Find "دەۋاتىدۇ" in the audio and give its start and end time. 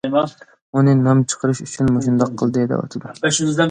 2.75-3.17